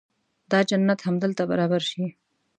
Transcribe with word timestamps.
دا 0.51 0.59
جنت 0.69 0.99
همدلته 1.07 1.43
برابر 1.51 1.81
شي. 1.89 2.05